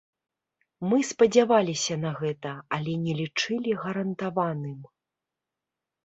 Мы 0.91 0.97
спадзяваліся 1.09 1.97
на 2.05 2.11
гэта, 2.21 2.53
але 2.77 2.95
не 3.01 3.13
лічылі 3.19 3.75
гарантаваным. 3.83 4.79